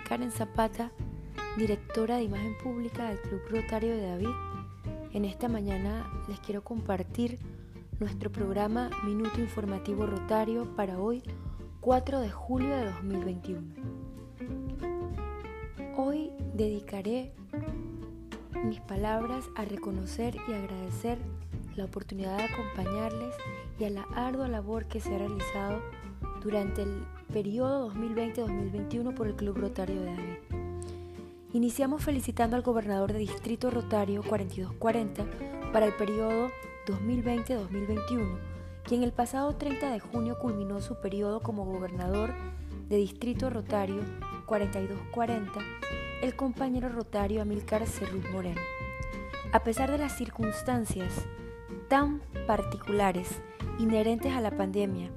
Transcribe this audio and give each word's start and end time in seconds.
Karen 0.00 0.30
Zapata, 0.30 0.90
directora 1.56 2.16
de 2.16 2.24
imagen 2.24 2.56
pública 2.58 3.08
del 3.08 3.20
Club 3.20 3.42
Rotario 3.50 3.94
de 3.94 4.06
David. 4.06 4.34
En 5.12 5.24
esta 5.24 5.48
mañana 5.48 6.10
les 6.28 6.40
quiero 6.40 6.64
compartir 6.64 7.38
nuestro 8.00 8.32
programa 8.32 8.90
Minuto 9.04 9.40
Informativo 9.40 10.06
Rotario 10.06 10.74
para 10.76 10.98
hoy, 10.98 11.22
4 11.80 12.20
de 12.20 12.30
julio 12.30 12.74
de 12.74 12.86
2021. 12.86 13.62
Hoy 15.96 16.30
dedicaré 16.54 17.32
mis 18.64 18.80
palabras 18.80 19.44
a 19.56 19.64
reconocer 19.64 20.36
y 20.48 20.52
agradecer 20.52 21.18
la 21.76 21.84
oportunidad 21.84 22.38
de 22.38 22.44
acompañarles 22.44 23.34
y 23.78 23.84
a 23.84 23.90
la 23.90 24.02
ardua 24.14 24.48
labor 24.48 24.86
que 24.86 25.00
se 25.00 25.14
ha 25.14 25.18
realizado 25.18 25.82
durante 26.42 26.82
el 26.82 27.04
periodo 27.32 27.90
2020-2021 27.92 29.14
por 29.14 29.26
el 29.26 29.34
Club 29.34 29.56
Rotario 29.56 30.02
de 30.02 30.06
David. 30.06 30.36
Iniciamos 31.54 32.04
felicitando 32.04 32.56
al 32.56 32.62
gobernador 32.62 33.12
de 33.12 33.20
Distrito 33.20 33.70
Rotario 33.70 34.22
4240 34.22 35.24
para 35.72 35.86
el 35.86 35.94
periodo 35.94 36.50
2020-2021, 36.86 38.38
quien 38.84 39.02
el 39.02 39.12
pasado 39.12 39.56
30 39.56 39.92
de 39.92 40.00
junio 40.00 40.38
culminó 40.38 40.80
su 40.82 41.00
periodo 41.00 41.40
como 41.40 41.64
gobernador 41.64 42.34
de 42.88 42.96
Distrito 42.96 43.48
Rotario 43.48 44.02
4240, 44.46 45.52
el 46.22 46.36
compañero 46.36 46.90
rotario 46.90 47.40
Amílcar 47.40 47.86
Cerruz 47.86 48.30
Moreno. 48.30 48.60
A 49.52 49.64
pesar 49.64 49.90
de 49.90 49.98
las 49.98 50.16
circunstancias 50.16 51.14
tan 51.88 52.20
particulares 52.46 53.40
inherentes 53.78 54.32
a 54.32 54.40
la 54.42 54.50
pandemia 54.50 55.10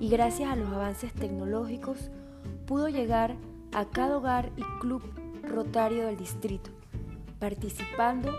y 0.00 0.08
gracias 0.08 0.50
a 0.50 0.56
los 0.56 0.72
avances 0.72 1.12
tecnológicos 1.12 2.10
pudo 2.66 2.88
llegar 2.88 3.36
a 3.72 3.86
cada 3.86 4.16
hogar 4.16 4.50
y 4.56 4.62
club 4.80 5.02
rotario 5.42 6.06
del 6.06 6.16
distrito, 6.16 6.70
participando 7.38 8.32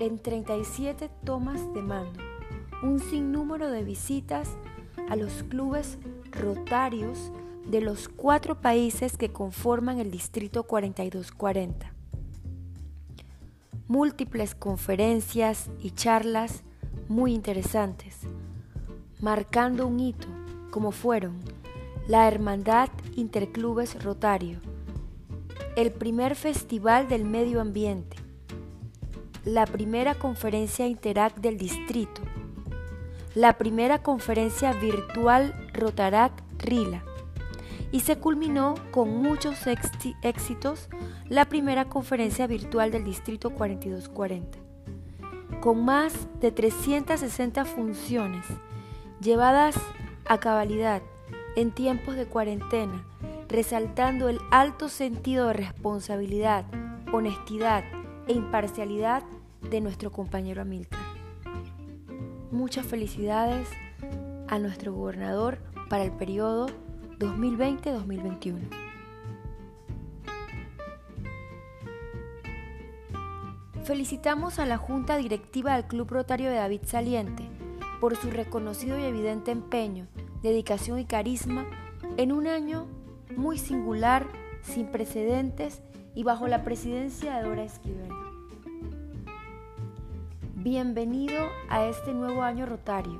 en 0.00 0.18
37 0.18 1.10
tomas 1.24 1.72
de 1.74 1.82
mando, 1.82 2.20
un 2.82 3.00
sinnúmero 3.00 3.70
de 3.70 3.84
visitas 3.84 4.50
a 5.08 5.16
los 5.16 5.42
clubes 5.44 5.98
rotarios 6.30 7.32
de 7.66 7.80
los 7.80 8.08
cuatro 8.08 8.60
países 8.60 9.16
que 9.16 9.30
conforman 9.30 9.98
el 9.98 10.10
Distrito 10.10 10.64
4240. 10.64 11.92
Múltiples 13.88 14.54
conferencias 14.54 15.70
y 15.80 15.90
charlas 15.90 16.62
muy 17.08 17.34
interesantes, 17.34 18.18
marcando 19.20 19.86
un 19.86 20.00
hito 20.00 20.28
como 20.74 20.90
fueron 20.90 21.38
la 22.08 22.26
Hermandad 22.26 22.88
Interclubes 23.14 24.02
Rotario, 24.02 24.58
el 25.76 25.92
primer 25.92 26.34
Festival 26.34 27.06
del 27.06 27.24
Medio 27.24 27.60
Ambiente, 27.60 28.16
la 29.44 29.66
primera 29.66 30.16
conferencia 30.16 30.88
Interac 30.88 31.36
del 31.36 31.58
Distrito, 31.58 32.22
la 33.36 33.56
primera 33.56 34.02
conferencia 34.02 34.72
virtual 34.72 35.54
Rotarac 35.72 36.32
Rila 36.58 37.04
y 37.92 38.00
se 38.00 38.16
culminó 38.16 38.74
con 38.90 39.16
muchos 39.16 39.68
éxitos 40.22 40.88
la 41.28 41.44
primera 41.44 41.84
conferencia 41.84 42.48
virtual 42.48 42.90
del 42.90 43.04
Distrito 43.04 43.50
4240, 43.50 44.58
con 45.60 45.84
más 45.84 46.26
de 46.40 46.50
360 46.50 47.64
funciones 47.64 48.44
llevadas 49.20 49.76
a 50.26 50.38
cabalidad 50.38 51.02
en 51.56 51.70
tiempos 51.72 52.16
de 52.16 52.26
cuarentena, 52.26 53.04
resaltando 53.48 54.28
el 54.28 54.40
alto 54.50 54.88
sentido 54.88 55.48
de 55.48 55.54
responsabilidad, 55.54 56.64
honestidad 57.12 57.84
e 58.26 58.32
imparcialidad 58.32 59.22
de 59.70 59.80
nuestro 59.80 60.10
compañero 60.10 60.62
Amilcar. 60.62 61.00
Muchas 62.50 62.86
felicidades 62.86 63.68
a 64.48 64.58
nuestro 64.58 64.92
gobernador 64.92 65.58
para 65.88 66.04
el 66.04 66.12
periodo 66.12 66.66
2020-2021. 67.18 68.58
Felicitamos 73.84 74.58
a 74.58 74.64
la 74.64 74.78
Junta 74.78 75.18
Directiva 75.18 75.74
del 75.76 75.84
Club 75.84 76.10
Rotario 76.10 76.48
de 76.48 76.56
David 76.56 76.80
Saliente 76.86 77.53
por 78.04 78.16
su 78.16 78.30
reconocido 78.30 78.98
y 78.98 79.04
evidente 79.04 79.50
empeño, 79.50 80.08
dedicación 80.42 80.98
y 80.98 81.06
carisma 81.06 81.64
en 82.18 82.32
un 82.32 82.46
año 82.46 82.86
muy 83.34 83.56
singular, 83.56 84.26
sin 84.60 84.88
precedentes 84.88 85.80
y 86.14 86.22
bajo 86.22 86.46
la 86.46 86.64
presidencia 86.64 87.34
de 87.34 87.44
Dora 87.44 87.64
Esquivel. 87.64 88.10
Bienvenido 90.54 91.48
a 91.70 91.86
este 91.86 92.12
nuevo 92.12 92.42
año 92.42 92.66
rotario 92.66 93.18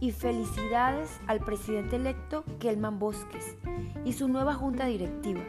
y 0.00 0.12
felicidades 0.12 1.10
al 1.26 1.40
presidente 1.40 1.96
electo 1.96 2.42
Kelman 2.58 2.98
Bosques 2.98 3.58
y 4.06 4.14
su 4.14 4.28
nueva 4.28 4.54
junta 4.54 4.86
directiva. 4.86 5.42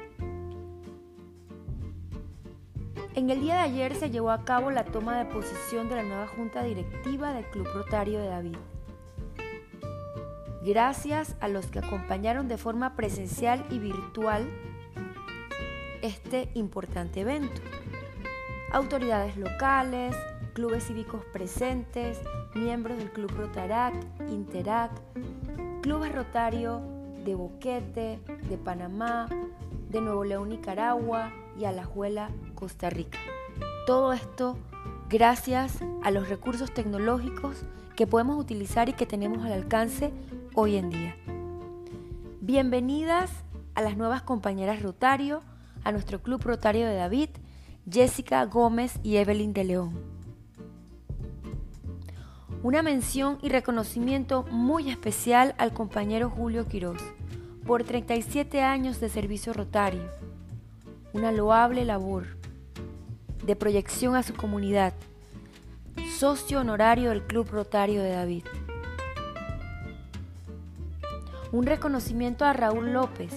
En 3.16 3.30
el 3.30 3.40
día 3.40 3.54
de 3.54 3.62
ayer 3.62 3.96
se 3.96 4.10
llevó 4.10 4.32
a 4.32 4.44
cabo 4.44 4.72
la 4.72 4.84
toma 4.84 5.18
de 5.18 5.32
posesión 5.32 5.88
de 5.88 5.96
la 5.96 6.04
nueva 6.04 6.28
junta 6.28 6.64
directiva 6.64 7.32
del 7.32 7.46
Club 7.46 7.68
Rotario 7.74 8.20
de 8.20 8.28
David. 8.28 8.58
Gracias 10.66 11.36
a 11.42 11.50
los 11.50 11.66
que 11.68 11.80
acompañaron 11.80 12.48
de 12.48 12.58
forma 12.58 12.96
presencial 12.96 13.66
y 13.70 13.80
virtual 13.80 14.48
este 16.02 16.50
importante 16.54 17.22
evento. 17.22 17.62
Autoridades 18.72 19.36
locales, 19.36 20.16
clubes 20.54 20.86
cívicos 20.88 21.26
presentes, 21.34 22.18
miembros 22.56 22.98
del 22.98 23.12
Club 23.12 23.32
Rotarac, 23.32 23.94
Interac, 24.30 24.92
clubes 25.82 26.16
Rotario 26.16 26.82
de 27.26 27.36
Boquete, 27.36 28.20
de 28.50 28.58
Panamá, 28.58 29.28
de 29.90 30.00
Nuevo 30.00 30.24
León, 30.24 30.48
Nicaragua 30.48 31.34
y 31.60 31.66
Alajuela, 31.66 32.30
Costa 32.56 32.90
Rica. 32.90 33.20
Todo 33.86 34.14
esto 34.14 34.58
gracias 35.10 35.80
a 36.04 36.12
los 36.12 36.30
recursos 36.30 36.74
tecnológicos 36.74 37.64
que 37.96 38.08
podemos 38.08 38.40
utilizar 38.40 38.90
y 38.90 38.94
que 38.94 39.06
tenemos 39.06 39.46
al 39.46 39.54
alcance 39.54 40.12
hoy 40.56 40.76
en 40.76 40.90
día. 40.90 41.16
Bienvenidas 42.42 43.32
a 43.76 43.82
las 43.82 43.98
nuevas 43.98 44.22
compañeras 44.22 44.82
Rotario, 44.82 45.42
a 45.84 45.92
nuestro 45.92 46.22
Club 46.22 46.44
Rotario 46.44 46.86
de 46.86 46.96
David, 46.96 47.30
Jessica 47.90 48.44
Gómez 48.46 49.00
y 49.04 49.18
Evelyn 49.18 49.54
de 49.54 49.64
León. 49.64 49.94
Una 52.64 52.82
mención 52.82 53.38
y 53.42 53.50
reconocimiento 53.50 54.44
muy 54.50 54.90
especial 54.90 55.54
al 55.58 55.74
compañero 55.74 56.30
Julio 56.30 56.68
Quirós 56.68 57.02
por 57.66 57.84
37 57.84 58.62
años 58.62 59.00
de 59.00 59.10
servicio 59.10 59.54
rotario. 59.54 60.04
Una 61.14 61.32
loable 61.32 61.86
labor 61.86 62.43
de 63.46 63.56
proyección 63.56 64.16
a 64.16 64.24
su 64.24 64.34
comunidad. 64.34 64.94
Socio 66.18 66.62
honorario 66.62 67.10
del 67.10 67.24
Club 67.24 67.50
Rotario 67.50 68.02
de 68.02 68.12
David. 68.12 68.46
Un 71.52 71.66
reconocimiento 71.66 72.46
a 72.46 72.54
Raúl 72.54 72.94
López 72.94 73.34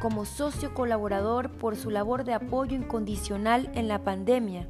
como 0.00 0.24
socio 0.24 0.74
colaborador 0.74 1.50
por 1.50 1.76
su 1.76 1.90
labor 1.90 2.24
de 2.24 2.34
apoyo 2.34 2.76
incondicional 2.76 3.70
en 3.74 3.88
la 3.88 4.00
pandemia 4.00 4.68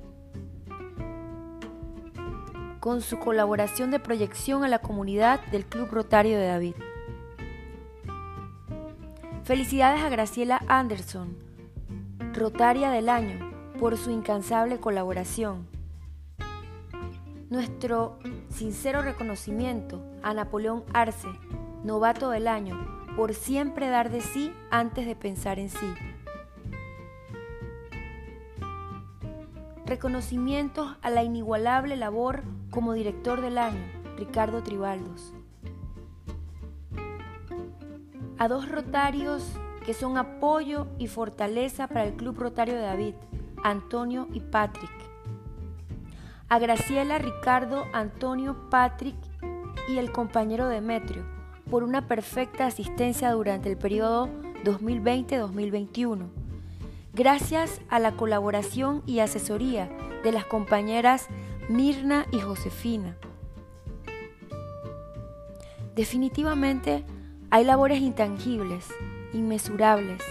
con 2.85 3.01
su 3.01 3.19
colaboración 3.19 3.91
de 3.91 3.99
proyección 3.99 4.63
a 4.63 4.69
la 4.69 4.81
comunidad 4.81 5.41
del 5.47 5.65
Club 5.65 5.89
Rotario 5.91 6.37
de 6.37 6.47
David. 6.47 6.75
Felicidades 9.45 10.03
a 10.03 10.11
Graciela 10.11 10.63
Anderson, 10.69 11.35
Rotaria 12.35 12.91
del 12.91 13.09
Año, 13.09 13.54
por 13.85 13.99
su 13.99 14.11
incansable 14.11 14.81
colaboración. 14.81 15.67
Nuestro 17.51 18.19
sincero 18.49 19.03
reconocimiento 19.03 20.03
a 20.23 20.33
Napoleón 20.33 20.85
Arce, 20.95 21.29
Novato 21.83 22.31
del 22.31 22.49
Año, 22.49 22.79
por 23.15 23.35
siempre 23.35 23.91
dar 23.91 24.11
de 24.11 24.23
sí 24.23 24.55
antes 24.71 25.05
de 25.05 25.15
pensar 25.15 25.59
en 25.59 25.69
sí. 25.69 25.95
Reconocimientos 29.85 30.97
a 31.03 31.11
la 31.11 31.23
inigualable 31.23 31.99
labor 31.99 32.43
como 32.71 32.95
director 32.95 33.43
del 33.43 33.59
año, 33.59 33.85
Ricardo 34.17 34.63
Tribaldos. 34.63 35.35
A 38.39 38.49
dos 38.49 38.67
rotarios 38.67 39.47
que 39.85 39.93
son 39.93 40.17
apoyo 40.17 40.87
y 40.99 41.09
fortaleza 41.09 41.87
para 41.87 42.05
el 42.07 42.15
Club 42.15 42.39
Rotario 42.39 42.77
de 42.77 42.81
David, 42.81 43.15
Antonio 43.65 44.29
y 44.33 44.39
Patrick. 44.39 44.93
A 46.49 46.61
Graciela, 46.61 47.19
Ricardo, 47.19 47.87
Antonio, 47.93 48.71
Patrick 48.71 49.17
y 49.89 49.99
el 49.99 50.13
compañero 50.13 50.69
Demetrio 50.69 51.25
por 51.69 51.83
una 51.83 52.07
perfecta 52.07 52.67
asistencia 52.67 53.33
durante 53.33 53.69
el 53.69 53.77
periodo 53.77 54.29
2020-2021 54.65 56.45
gracias 57.15 57.81
a 57.89 58.01
la 58.01 58.13
colaboración 58.13 59.03
y 59.07 59.21
asesoría 59.21 59.89
de 60.23 60.33
las 60.33 60.45
compañeras 60.45 61.29
Mirna 61.69 62.27
y 62.33 62.41
Josefina. 62.41 63.17
Definitivamente 65.95 67.05
hay 67.51 67.65
labores 67.65 68.01
intangibles, 68.01 68.87
inmesurables, 69.33 70.23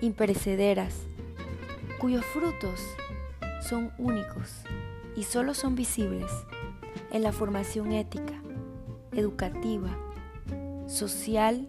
imperecederas, 0.00 1.06
cuyos 2.02 2.24
frutos 2.24 2.80
son 3.60 3.92
únicos 3.96 4.64
y 5.14 5.22
solo 5.22 5.54
son 5.54 5.76
visibles 5.76 6.32
en 7.12 7.22
la 7.22 7.30
formación 7.30 7.92
ética, 7.92 8.42
educativa, 9.12 9.96
social 10.88 11.68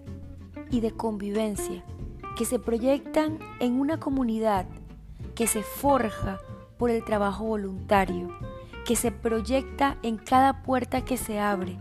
y 0.71 0.79
de 0.79 0.89
convivencia 0.89 1.85
que 2.35 2.45
se 2.45 2.57
proyectan 2.57 3.37
en 3.59 3.79
una 3.79 3.99
comunidad 3.99 4.65
que 5.35 5.45
se 5.45 5.61
forja 5.61 6.39
por 6.79 6.89
el 6.89 7.05
trabajo 7.05 7.43
voluntario, 7.43 8.29
que 8.87 8.95
se 8.95 9.11
proyecta 9.11 9.99
en 10.01 10.17
cada 10.17 10.63
puerta 10.63 11.05
que 11.05 11.17
se 11.17 11.37
abre, 11.37 11.77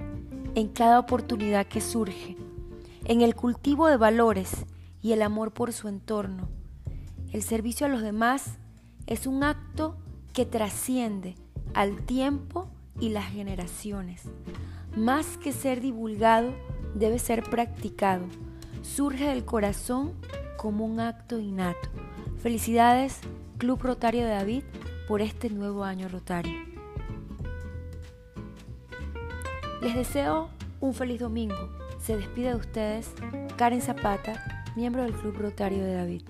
en 0.54 0.68
cada 0.68 0.98
oportunidad 0.98 1.64
que 1.64 1.80
surge, 1.80 2.36
en 3.06 3.22
el 3.22 3.34
cultivo 3.34 3.88
de 3.88 3.96
valores 3.96 4.66
y 5.00 5.12
el 5.12 5.22
amor 5.22 5.52
por 5.52 5.72
su 5.72 5.88
entorno. 5.88 6.61
El 7.32 7.42
servicio 7.42 7.86
a 7.86 7.88
los 7.88 8.02
demás 8.02 8.58
es 9.06 9.26
un 9.26 9.42
acto 9.42 9.96
que 10.34 10.44
trasciende 10.44 11.34
al 11.72 12.02
tiempo 12.02 12.68
y 13.00 13.08
las 13.08 13.32
generaciones. 13.32 14.24
Más 14.96 15.38
que 15.38 15.52
ser 15.52 15.80
divulgado, 15.80 16.52
debe 16.94 17.18
ser 17.18 17.42
practicado. 17.44 18.26
Surge 18.82 19.28
del 19.28 19.46
corazón 19.46 20.12
como 20.58 20.84
un 20.84 21.00
acto 21.00 21.38
innato. 21.38 21.88
Felicidades, 22.42 23.20
Club 23.56 23.80
Rotario 23.82 24.24
de 24.24 24.32
David, 24.32 24.64
por 25.08 25.22
este 25.22 25.48
nuevo 25.48 25.84
año 25.84 26.08
rotario. 26.08 26.52
Les 29.80 29.94
deseo 29.94 30.50
un 30.80 30.92
feliz 30.92 31.20
domingo. 31.20 31.70
Se 31.98 32.14
despide 32.14 32.50
de 32.50 32.56
ustedes 32.56 33.10
Karen 33.56 33.80
Zapata, 33.80 34.64
miembro 34.76 35.02
del 35.02 35.14
Club 35.14 35.36
Rotario 35.38 35.82
de 35.82 35.94
David. 35.94 36.22